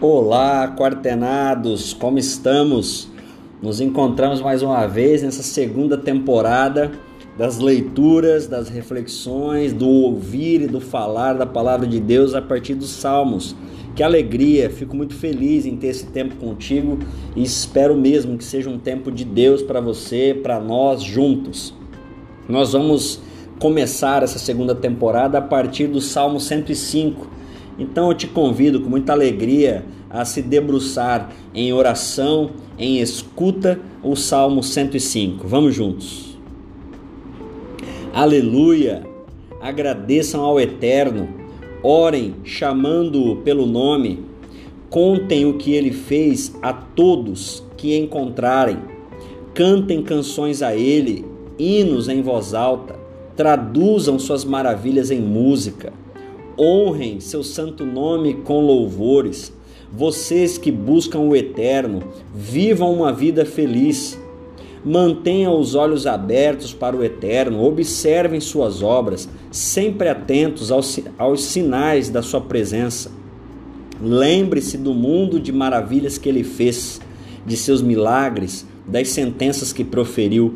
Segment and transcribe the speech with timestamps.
[0.00, 3.08] Olá, quartenados, como estamos?
[3.60, 6.92] Nos encontramos mais uma vez nessa segunda temporada
[7.36, 12.76] das leituras, das reflexões, do ouvir e do falar da palavra de Deus a partir
[12.76, 13.56] dos Salmos.
[13.96, 17.00] Que alegria, fico muito feliz em ter esse tempo contigo
[17.34, 21.74] e espero mesmo que seja um tempo de Deus para você, para nós juntos.
[22.48, 23.20] Nós vamos
[23.58, 27.37] começar essa segunda temporada a partir do Salmo 105
[27.78, 34.16] então eu te convido com muita alegria a se debruçar em oração, em escuta, o
[34.16, 35.46] Salmo 105.
[35.46, 36.38] Vamos juntos.
[38.12, 39.06] Aleluia!
[39.60, 41.28] Agradeçam ao Eterno,
[41.82, 44.24] orem chamando-o pelo nome,
[44.88, 48.78] contem o que ele fez a todos que encontrarem,
[49.54, 51.24] cantem canções a ele,
[51.58, 52.96] hinos em voz alta,
[53.36, 55.92] traduzam suas maravilhas em música
[56.58, 59.52] honrem seu santo nome com louvores.
[59.92, 62.02] Vocês que buscam o eterno,
[62.34, 64.18] vivam uma vida feliz.
[64.84, 72.08] Mantenham os olhos abertos para o eterno, observem suas obras, sempre atentos aos, aos sinais
[72.08, 73.10] da sua presença.
[74.00, 77.00] Lembre-se do mundo de maravilhas que ele fez,
[77.44, 80.54] de seus milagres, das sentenças que proferiu.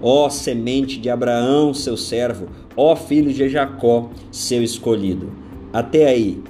[0.00, 2.46] Ó semente de Abraão, seu servo,
[2.76, 5.32] ó filho de Jacó, seu escolhido.
[5.72, 6.42] Até aí.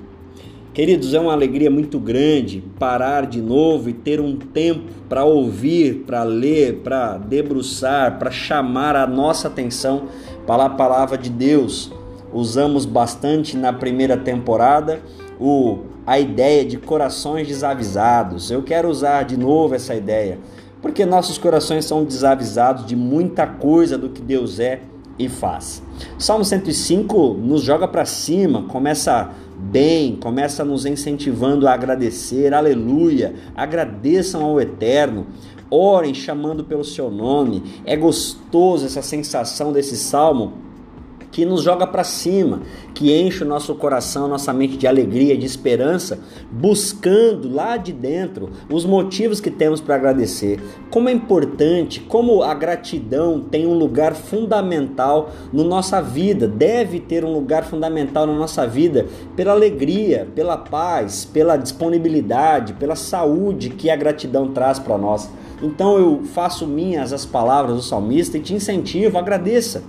[0.75, 6.05] Queridos, é uma alegria muito grande parar de novo e ter um tempo para ouvir,
[6.07, 10.05] para ler, para debruçar, para chamar a nossa atenção
[10.47, 11.91] para a palavra de Deus.
[12.33, 15.01] Usamos bastante na primeira temporada
[15.41, 18.51] o a ideia de corações desavisados.
[18.51, 20.39] Eu quero usar de novo essa ideia,
[20.81, 24.81] porque nossos corações são desavisados de muita coisa do que Deus é
[25.19, 25.83] e faz.
[26.19, 34.44] Salmo 105 nos joga para cima, começa bem, começa nos incentivando a agradecer, aleluia, agradeçam
[34.44, 35.27] ao Eterno,
[35.71, 37.62] orem chamando pelo seu nome.
[37.84, 40.68] É gostoso essa sensação desse salmo
[41.38, 42.62] que nos joga para cima,
[42.93, 46.19] que enche o nosso coração, nossa mente de alegria, de esperança,
[46.50, 50.60] buscando lá de dentro os motivos que temos para agradecer.
[50.91, 57.25] Como é importante, como a gratidão tem um lugar fundamental na nossa vida, deve ter
[57.25, 59.06] um lugar fundamental na nossa vida
[59.37, 65.31] pela alegria, pela paz, pela disponibilidade, pela saúde que a gratidão traz para nós.
[65.62, 69.84] Então eu faço minhas as palavras do salmista e te incentivo, agradeça.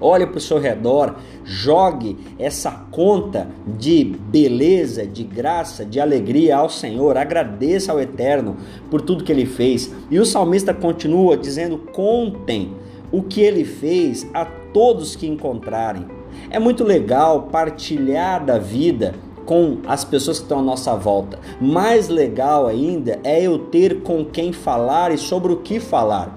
[0.00, 6.68] Olhe para o seu redor, jogue essa conta de beleza, de graça, de alegria ao
[6.68, 8.56] Senhor, agradeça ao Eterno
[8.90, 9.92] por tudo que ele fez.
[10.10, 12.72] E o salmista continua dizendo: contem
[13.10, 16.06] o que ele fez a todos que encontrarem.
[16.50, 19.14] É muito legal partilhar da vida
[19.46, 21.38] com as pessoas que estão à nossa volta.
[21.60, 26.36] Mais legal ainda é eu ter com quem falar e sobre o que falar.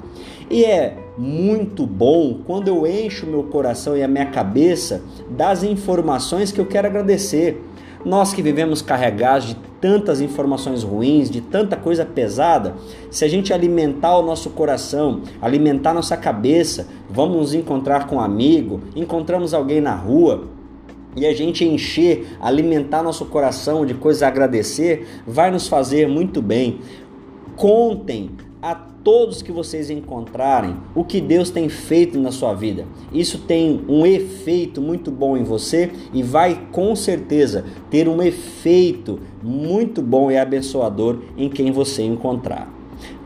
[0.49, 6.51] E é muito bom quando eu encho meu coração e a minha cabeça das informações
[6.51, 7.63] que eu quero agradecer.
[8.03, 12.75] Nós que vivemos carregados de tantas informações ruins, de tanta coisa pesada,
[13.11, 18.21] se a gente alimentar o nosso coração, alimentar nossa cabeça, vamos nos encontrar com um
[18.21, 20.47] amigo, encontramos alguém na rua,
[21.15, 26.41] e a gente encher, alimentar nosso coração de coisas a agradecer, vai nos fazer muito
[26.41, 26.79] bem.
[27.55, 32.85] Contem a todos que vocês encontrarem o que Deus tem feito na sua vida.
[33.13, 39.19] Isso tem um efeito muito bom em você e vai com certeza ter um efeito
[39.41, 42.71] muito bom e abençoador em quem você encontrar.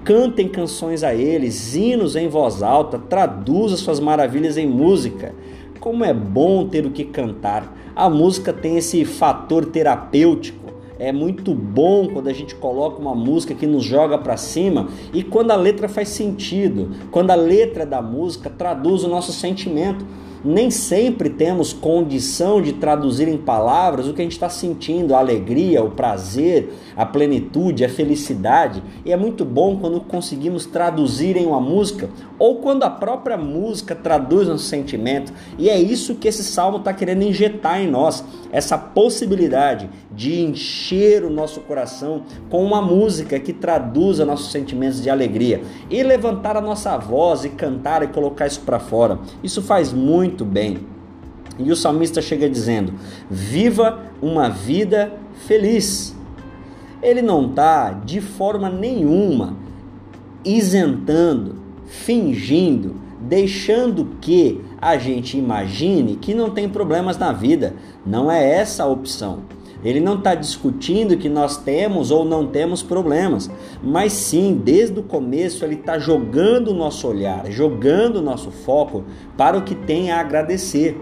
[0.03, 5.33] Cantem canções a eles, hinos em voz alta, traduza suas maravilhas em música.
[5.79, 7.73] Como é bom ter o que cantar.
[7.95, 13.53] A música tem esse fator terapêutico é muito bom quando a gente coloca uma música
[13.53, 18.01] que nos joga para cima e quando a letra faz sentido, quando a letra da
[18.01, 20.05] música traduz o nosso sentimento
[20.43, 25.19] nem sempre temos condição de traduzir em palavras o que a gente está sentindo, a
[25.19, 28.83] alegria, o prazer, a plenitude, a felicidade.
[29.05, 33.95] E é muito bom quando conseguimos traduzir em uma música ou quando a própria música
[33.95, 35.31] traduz nosso sentimento.
[35.57, 41.23] E é isso que esse salmo está querendo injetar em nós, essa possibilidade de encher
[41.23, 46.61] o nosso coração com uma música que traduza nossos sentimentos de alegria e levantar a
[46.61, 49.19] nossa voz e cantar e colocar isso para fora.
[49.43, 50.79] Isso faz muito muito bem.
[51.59, 52.93] E o salmista chega dizendo:
[53.29, 55.13] Viva uma vida
[55.45, 56.15] feliz.
[57.01, 59.55] Ele não está de forma nenhuma
[60.43, 67.75] isentando, fingindo, deixando que a gente imagine que não tem problemas na vida.
[68.05, 69.41] Não é essa a opção.
[69.83, 73.49] Ele não está discutindo que nós temos ou não temos problemas,
[73.83, 79.03] mas sim, desde o começo, ele está jogando o nosso olhar, jogando o nosso foco
[79.37, 80.97] para o que tem a agradecer.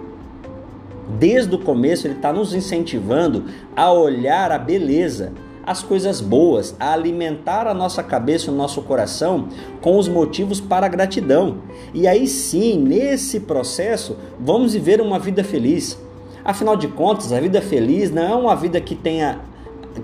[1.20, 3.46] Desde o começo, ele está nos incentivando
[3.76, 5.34] a olhar a beleza,
[5.66, 9.48] as coisas boas, a alimentar a nossa cabeça e o nosso coração
[9.82, 11.60] com os motivos para a gratidão.
[11.94, 16.00] E aí sim, nesse processo, vamos viver uma vida feliz.
[16.44, 19.40] Afinal de contas, a vida feliz não é uma vida que tenha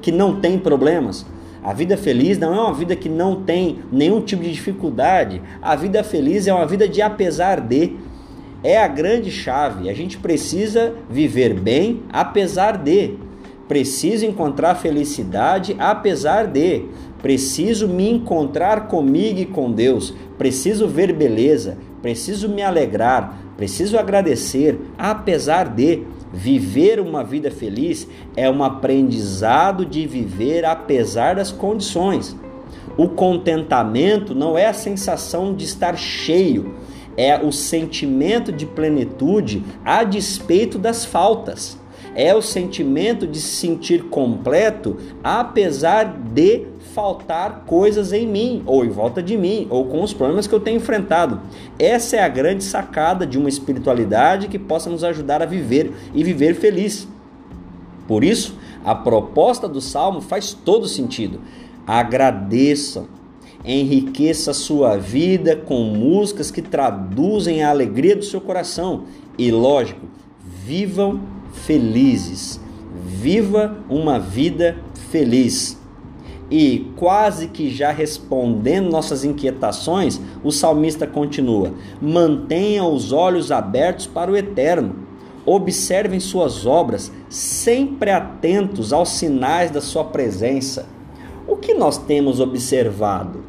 [0.01, 1.25] que não tem problemas.
[1.63, 5.41] A vida feliz não é uma vida que não tem nenhum tipo de dificuldade.
[5.61, 7.93] A vida feliz é uma vida de apesar de.
[8.63, 9.89] É a grande chave.
[9.89, 13.15] A gente precisa viver bem apesar de.
[13.67, 16.85] Preciso encontrar felicidade apesar de.
[17.21, 20.13] Preciso me encontrar comigo e com Deus.
[20.37, 21.77] Preciso ver beleza.
[22.01, 23.37] Preciso me alegrar.
[23.57, 26.03] Preciso agradecer apesar de.
[26.33, 32.35] Viver uma vida feliz é um aprendizado de viver apesar das condições.
[32.97, 36.75] O contentamento não é a sensação de estar cheio,
[37.15, 41.77] é o sentimento de plenitude a despeito das faltas.
[42.19, 46.65] É o sentimento de se sentir completo apesar de
[46.95, 50.59] faltar coisas em mim, ou em volta de mim, ou com os problemas que eu
[50.59, 51.39] tenho enfrentado.
[51.77, 56.23] Essa é a grande sacada de uma espiritualidade que possa nos ajudar a viver e
[56.23, 57.07] viver feliz.
[58.07, 61.39] Por isso, a proposta do salmo faz todo sentido.
[61.85, 63.05] Agradeçam,
[63.63, 69.03] enriqueça a sua vida com músicas que traduzem a alegria do seu coração
[69.37, 70.07] e, lógico,
[70.65, 72.59] vivam felizes.
[73.05, 74.77] Viva uma vida
[75.11, 75.77] feliz.
[76.49, 84.31] E quase que já respondendo nossas inquietações, o salmista continua: mantenha os olhos abertos para
[84.31, 85.07] o eterno.
[85.45, 90.85] Observem suas obras, sempre atentos aos sinais da sua presença.
[91.47, 93.43] O que nós temos observado?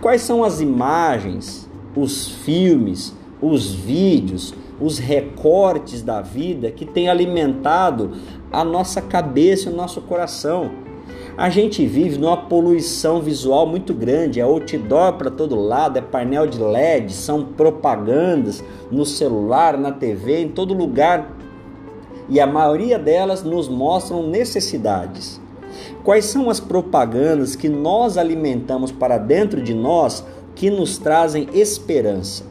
[0.00, 8.12] Quais são as imagens, os filmes, os vídeos, os recortes da vida que têm alimentado
[8.50, 10.70] a nossa cabeça e o nosso coração?
[11.36, 16.46] A gente vive numa poluição visual muito grande, é outdoor para todo lado, é painel
[16.46, 21.34] de LED, são propagandas no celular, na TV, em todo lugar.
[22.28, 25.40] E a maioria delas nos mostram necessidades.
[26.04, 30.24] Quais são as propagandas que nós alimentamos para dentro de nós
[30.54, 32.49] que nos trazem esperança?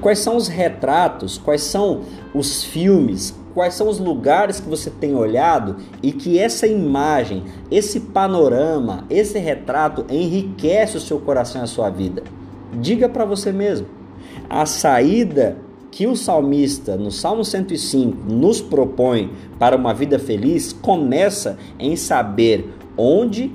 [0.00, 2.02] Quais são os retratos, quais são
[2.34, 8.00] os filmes, quais são os lugares que você tem olhado e que essa imagem, esse
[8.00, 12.22] panorama, esse retrato enriquece o seu coração e a sua vida.
[12.80, 13.88] Diga para você mesmo.
[14.48, 15.56] A saída
[15.90, 22.72] que o salmista, no Salmo 105, nos propõe para uma vida feliz começa em saber
[22.96, 23.52] onde,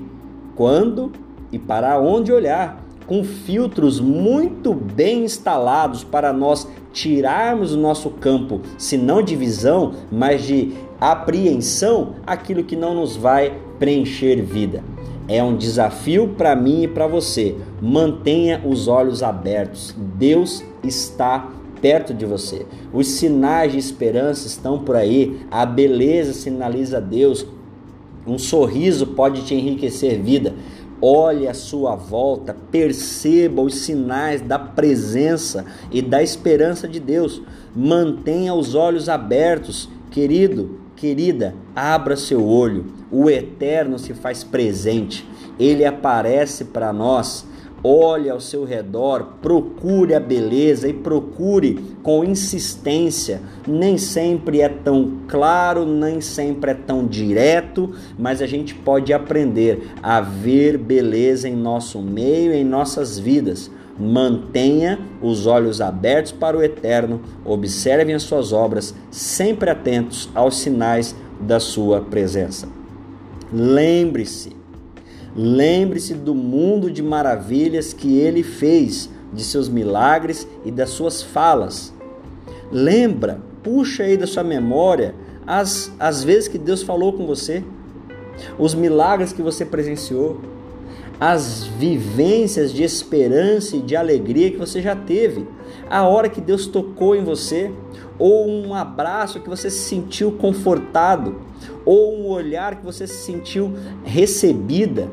[0.54, 1.12] quando
[1.50, 8.60] e para onde olhar com filtros muito bem instalados para nós tirarmos do nosso campo,
[8.78, 14.82] se não de visão, mas de apreensão, aquilo que não nos vai preencher vida.
[15.26, 17.56] É um desafio para mim e para você.
[17.80, 19.94] Mantenha os olhos abertos.
[20.16, 21.50] Deus está
[21.80, 22.66] perto de você.
[22.92, 25.40] Os sinais de esperança estão por aí.
[25.50, 27.46] A beleza sinaliza Deus.
[28.26, 30.54] Um sorriso pode te enriquecer vida.
[31.06, 37.42] Olhe a sua volta, perceba os sinais da presença e da esperança de Deus.
[37.76, 42.86] Mantenha os olhos abertos, querido, querida, abra seu olho.
[43.10, 45.28] O eterno se faz presente.
[45.58, 47.44] Ele aparece para nós
[47.84, 53.42] olhe ao seu redor, procure a beleza e procure com insistência.
[53.68, 59.90] Nem sempre é tão claro, nem sempre é tão direto, mas a gente pode aprender
[60.02, 63.70] a ver beleza em nosso meio, em nossas vidas.
[63.98, 71.14] Mantenha os olhos abertos para o eterno, observem as suas obras, sempre atentos aos sinais
[71.40, 72.66] da sua presença.
[73.52, 74.63] Lembre-se,
[75.36, 81.92] Lembre-se do mundo de maravilhas que ele fez, de seus milagres e das suas falas.
[82.70, 85.14] Lembra, puxa aí da sua memória
[85.46, 87.62] as, as vezes que Deus falou com você,
[88.58, 90.40] os milagres que você presenciou,
[91.20, 95.46] as vivências de esperança e de alegria que você já teve,
[95.88, 97.70] a hora que Deus tocou em você,
[98.18, 101.36] ou um abraço que você se sentiu confortado,
[101.84, 103.72] ou um olhar que você se sentiu
[104.04, 105.08] recebida.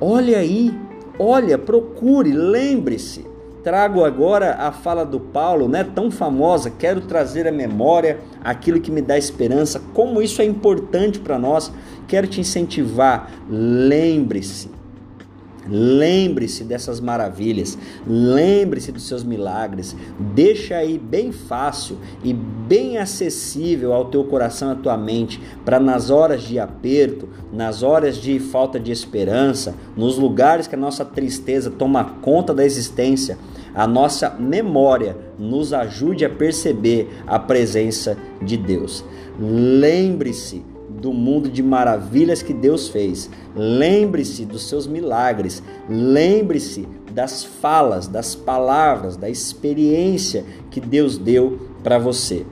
[0.00, 0.72] Olha aí,
[1.18, 3.28] olha, procure, lembre-se.
[3.62, 8.90] trago agora a fala do Paulo, né, tão famosa, quero trazer à memória aquilo que
[8.90, 11.70] me dá esperança, como isso é importante para nós.
[12.08, 14.79] Quero te incentivar, lembre-se
[15.70, 19.96] Lembre-se dessas maravilhas, lembre-se dos seus milagres.
[20.34, 26.10] Deixa aí bem fácil e bem acessível ao teu coração, à tua mente, para nas
[26.10, 31.70] horas de aperto, nas horas de falta de esperança, nos lugares que a nossa tristeza
[31.70, 33.38] toma conta da existência,
[33.72, 39.04] a nossa memória nos ajude a perceber a presença de Deus.
[39.38, 40.64] Lembre-se
[41.00, 43.30] do mundo de maravilhas que Deus fez.
[43.54, 45.62] Lembre-se dos seus milagres.
[45.88, 52.44] Lembre-se das falas, das palavras, da experiência que Deus deu para você.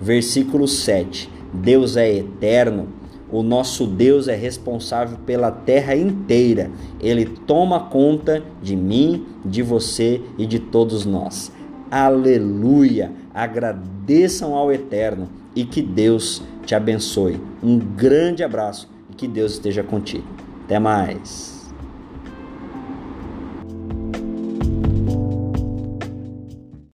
[0.00, 1.30] Versículo 7.
[1.52, 2.88] Deus é eterno.
[3.30, 6.70] O nosso Deus é responsável pela terra inteira.
[7.00, 11.50] Ele toma conta de mim, de você e de todos nós.
[11.90, 13.12] Aleluia!
[13.34, 17.40] Agradeçam ao Eterno e que Deus te abençoe.
[17.62, 20.26] Um grande abraço e que Deus esteja contigo.
[20.64, 21.55] Até mais.